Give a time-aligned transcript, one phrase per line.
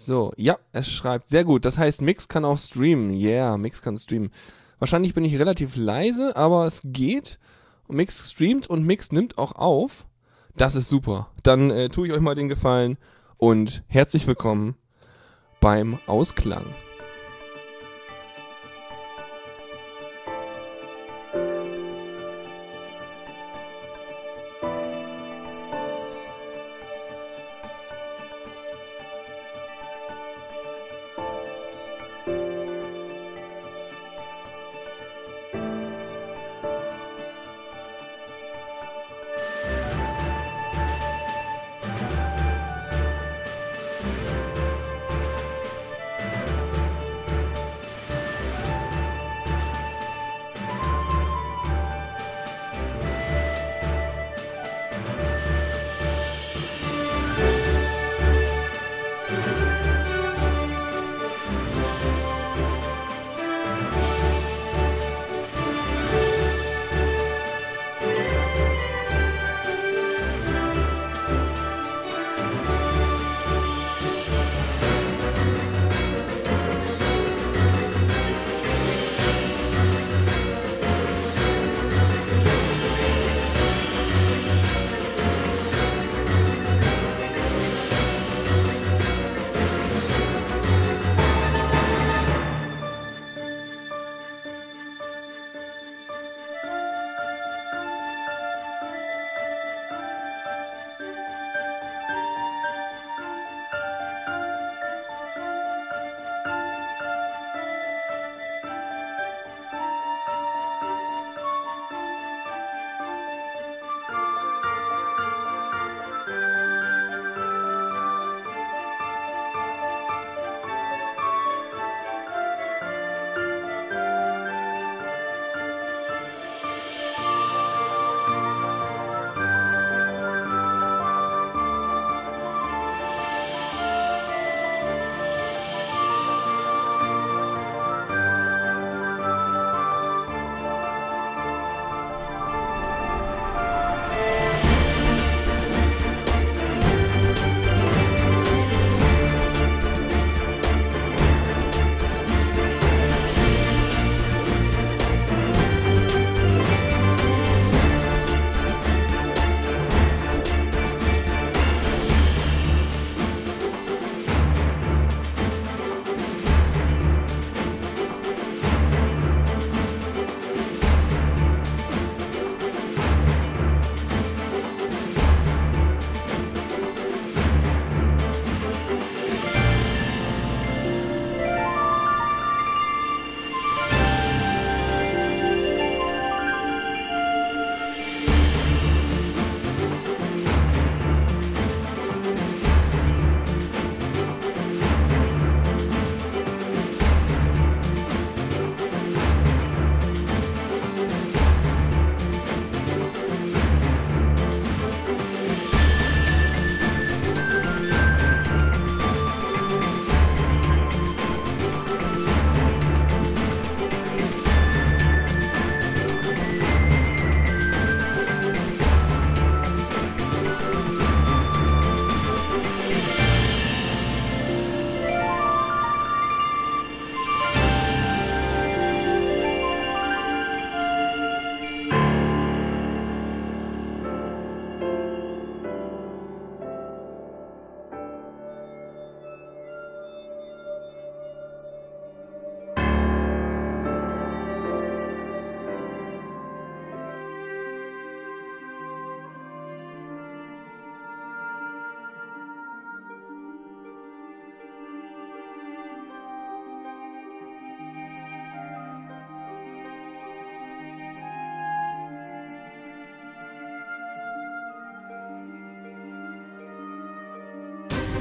[0.00, 1.28] So, ja, es schreibt.
[1.28, 1.64] Sehr gut.
[1.64, 3.10] Das heißt, Mix kann auch streamen.
[3.10, 4.30] Yeah, Mix kann streamen.
[4.78, 7.40] Wahrscheinlich bin ich relativ leise, aber es geht.
[7.88, 10.06] Mix streamt und Mix nimmt auch auf.
[10.56, 11.32] Das ist super.
[11.42, 12.96] Dann äh, tue ich euch mal den Gefallen
[13.38, 14.76] und herzlich willkommen
[15.60, 16.64] beim Ausklang.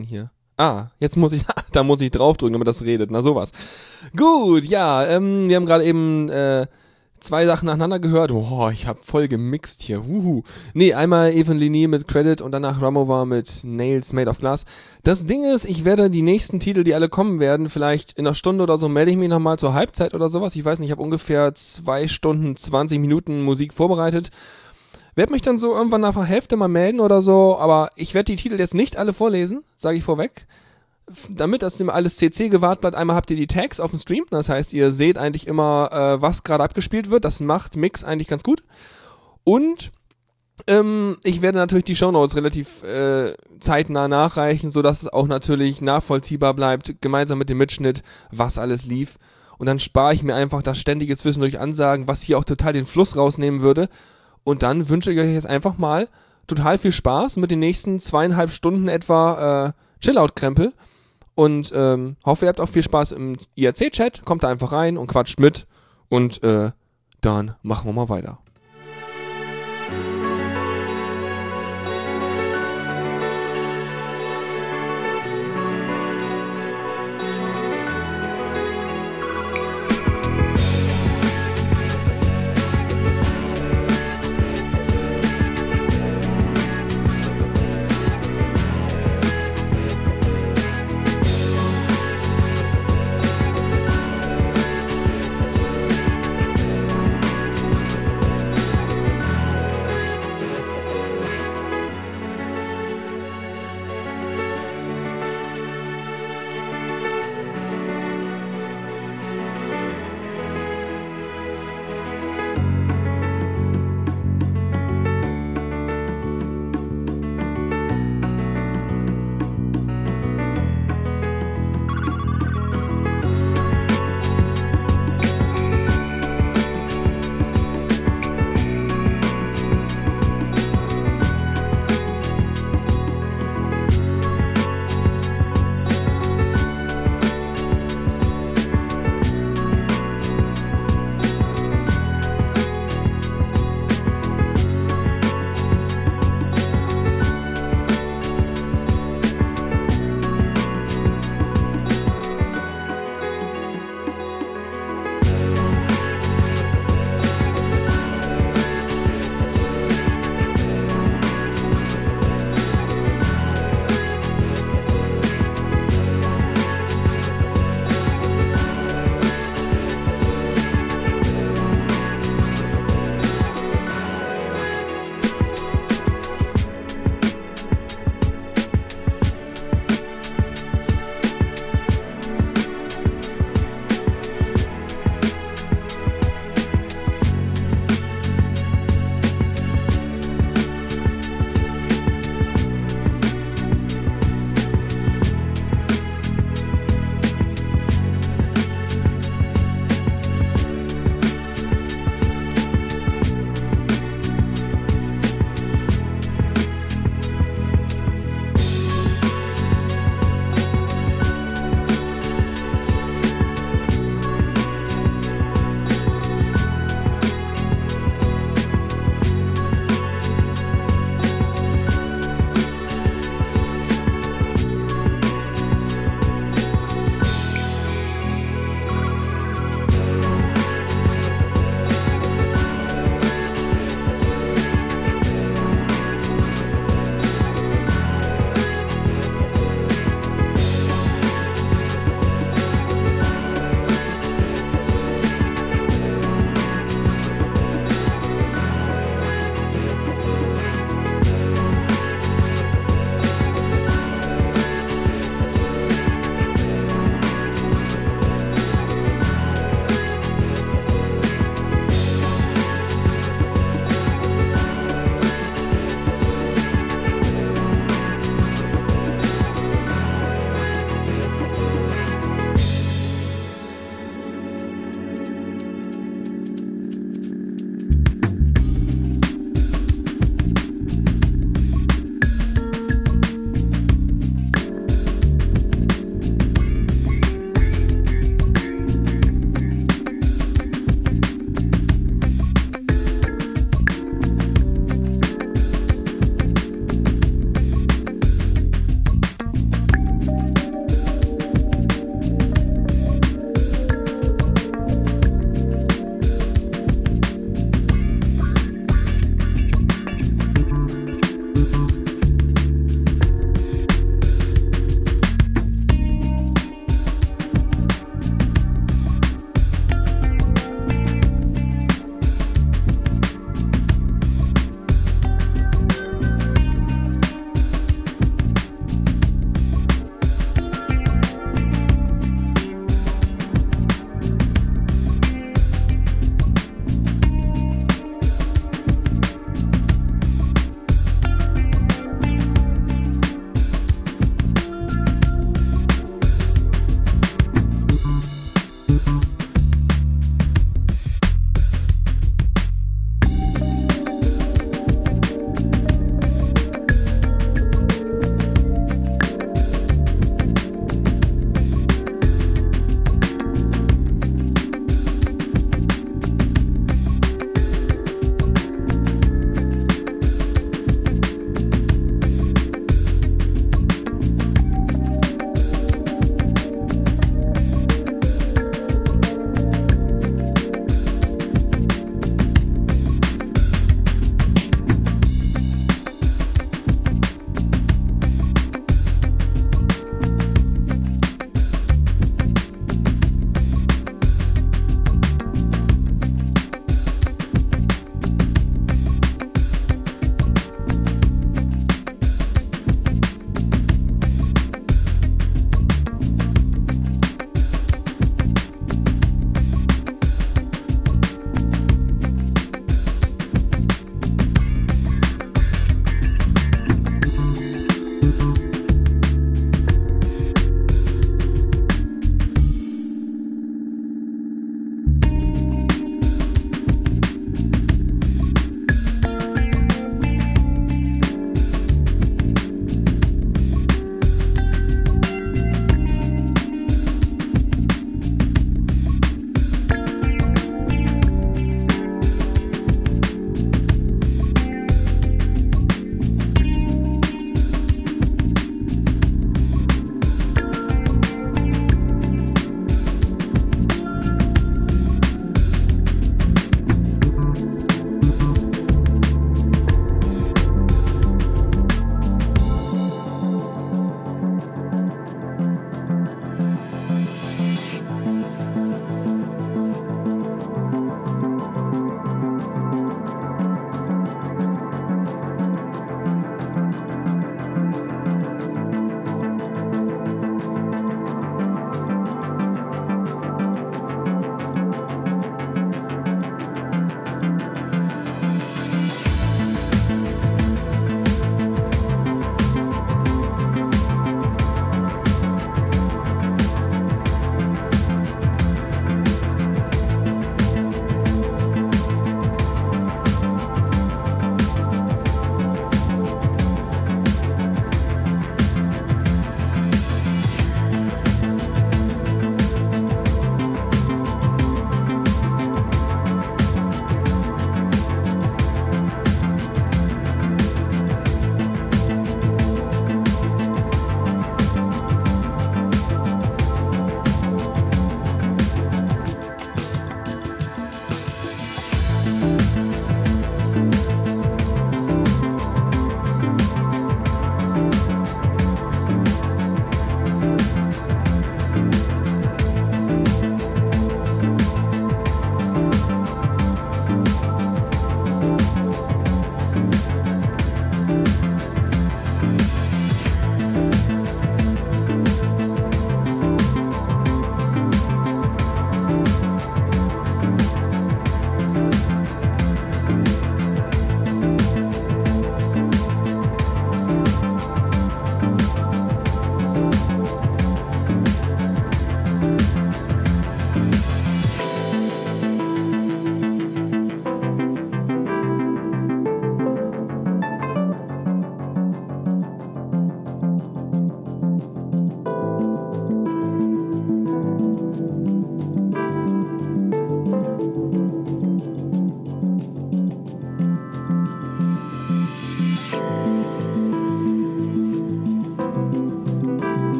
[0.00, 0.30] Denn hier?
[0.56, 3.10] Ah, jetzt muss ich, da muss ich draufdrücken, damit das redet.
[3.10, 3.52] Na sowas.
[4.16, 6.66] Gut, ja, ähm, wir haben gerade eben äh,
[7.20, 8.30] zwei Sachen nacheinander gehört.
[8.30, 10.04] Boah, ich habe voll gemixt hier.
[10.04, 10.42] Huhu.
[10.74, 14.64] Nee, einmal Linie mit Credit und danach Ramova mit Nails Made of Glass.
[15.04, 18.34] Das Ding ist, ich werde die nächsten Titel, die alle kommen werden, vielleicht in einer
[18.34, 20.56] Stunde oder so melde ich mich nochmal zur Halbzeit oder sowas.
[20.56, 24.30] Ich weiß nicht, ich habe ungefähr zwei Stunden, 20 Minuten Musik vorbereitet.
[25.18, 28.30] Werd mich dann so irgendwann nach der Hälfte mal melden oder so, aber ich werde
[28.30, 30.46] die Titel jetzt nicht alle vorlesen, sage ich vorweg.
[31.28, 34.26] Damit das immer alles CC gewahrt bleibt, einmal habt ihr die Tags auf dem Stream,
[34.30, 37.24] das heißt, ihr seht eigentlich immer, äh, was gerade abgespielt wird.
[37.24, 38.62] Das macht Mix eigentlich ganz gut.
[39.42, 39.90] Und
[40.68, 46.54] ähm, ich werde natürlich die Shownotes relativ äh, zeitnah nachreichen, sodass es auch natürlich nachvollziehbar
[46.54, 49.18] bleibt, gemeinsam mit dem Mitschnitt, was alles lief.
[49.58, 52.86] Und dann spare ich mir einfach das ständige zwischendurch Ansagen, was hier auch total den
[52.86, 53.88] Fluss rausnehmen würde.
[54.48, 56.08] Und dann wünsche ich euch jetzt einfach mal
[56.46, 60.72] total viel Spaß mit den nächsten zweieinhalb Stunden etwa äh, Chillout-Krempel.
[61.34, 64.24] Und ähm, hoffe, ihr habt auch viel Spaß im IRC-Chat.
[64.24, 65.66] Kommt da einfach rein und quatscht mit.
[66.08, 66.70] Und äh,
[67.20, 68.38] dann machen wir mal weiter.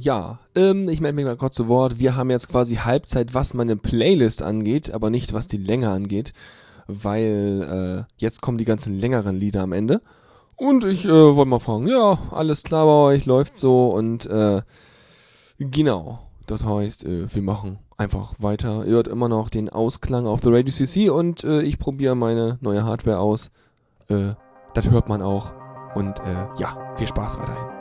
[0.00, 1.98] Ja, ähm, ich melde mich mal kurz zu Wort.
[1.98, 6.32] Wir haben jetzt quasi Halbzeit, was meine Playlist angeht, aber nicht, was die Länge angeht,
[6.86, 10.00] weil äh, jetzt kommen die ganzen längeren Lieder am Ende.
[10.56, 14.62] Und ich äh, wollte mal fragen, ja, alles klar bei euch, läuft so und äh,
[15.58, 18.84] genau, das heißt, äh, wir machen einfach weiter.
[18.84, 22.58] Ihr hört immer noch den Ausklang auf The Radio CC und äh, ich probiere meine
[22.60, 23.50] neue Hardware aus.
[24.08, 24.34] Äh,
[24.74, 25.52] das hört man auch.
[25.94, 27.77] Und äh, ja, viel Spaß weiterhin.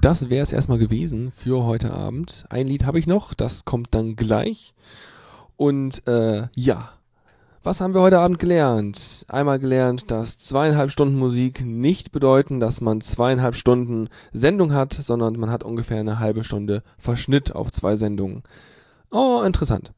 [0.00, 2.46] Das wäre es erstmal gewesen für heute Abend.
[2.48, 4.74] Ein Lied habe ich noch, das kommt dann gleich.
[5.56, 6.92] Und äh, ja,
[7.62, 9.26] was haben wir heute Abend gelernt?
[9.28, 15.38] Einmal gelernt, dass zweieinhalb Stunden Musik nicht bedeuten, dass man zweieinhalb Stunden Sendung hat, sondern
[15.38, 18.42] man hat ungefähr eine halbe Stunde Verschnitt auf zwei Sendungen.
[19.10, 19.92] Oh, interessant.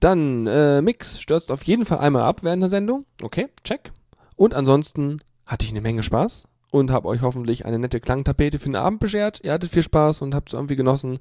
[0.00, 3.06] Dann, äh, Mix stürzt auf jeden Fall einmal ab während der Sendung.
[3.22, 3.92] Okay, check.
[4.36, 8.70] Und ansonsten hatte ich eine Menge Spaß und habe euch hoffentlich eine nette Klangtapete für
[8.70, 9.40] den Abend beschert.
[9.44, 11.18] Ihr hattet viel Spaß und habt es irgendwie genossen.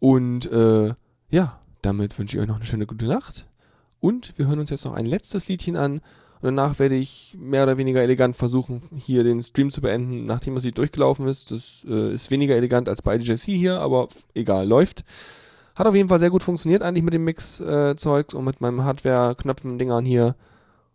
[0.00, 0.92] Und äh,
[1.30, 3.46] ja, damit wünsche ich euch noch eine schöne gute Nacht.
[4.00, 5.92] Und wir hören uns jetzt noch ein letztes Liedchen an.
[5.94, 10.56] Und danach werde ich mehr oder weniger elegant versuchen, hier den Stream zu beenden, nachdem
[10.56, 11.52] das Lied durchgelaufen ist.
[11.52, 15.04] Das äh, ist weniger elegant als bei DJC hier, aber egal, läuft.
[15.76, 18.82] Hat auf jeden Fall sehr gut funktioniert eigentlich mit dem Mix-Zeugs äh, und mit meinem
[18.82, 20.34] Hardware-Knöpfen-Dingern hier.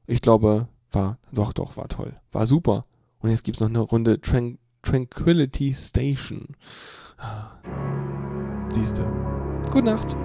[0.05, 2.11] Ich glaube, war, doch, doch, war toll.
[2.33, 2.83] War super.
[3.19, 6.55] Und jetzt gibt's noch eine Runde Tran Tranquility Station.
[8.71, 9.03] Siehste.
[9.71, 10.15] Gute Nacht.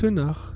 [0.00, 0.49] Gute Nacht.